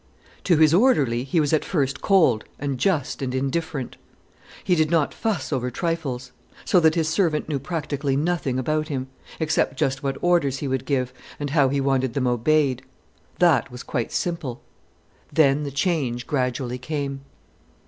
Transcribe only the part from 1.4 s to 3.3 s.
at first cold and just